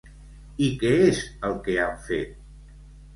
[0.67, 1.19] I què és
[1.49, 2.33] el que han fet?